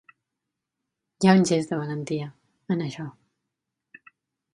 Hi 1.25 1.29
ha 1.31 1.35
un 1.39 1.45
gest 1.49 1.73
de 1.73 1.79
valentia, 1.81 2.31
en 2.77 2.81
això. 2.87 3.07